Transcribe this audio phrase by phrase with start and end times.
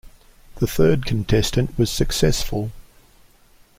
[0.55, 2.71] The third contestant was successful.